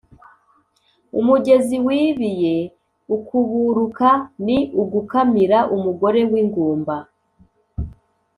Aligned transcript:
Umugezi 1.19 1.75
wibiye 1.85 2.55
ukuburuka 3.15 4.09
ni 4.45 4.59
ugukamira 4.81 5.59
umugore 5.75 6.21
w'ingumba, 6.31 6.95